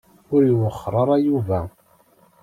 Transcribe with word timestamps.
Ur 0.33 0.41
iwexxeṛ 0.45 0.93
ara 1.01 1.15
Yuba. 1.25 1.59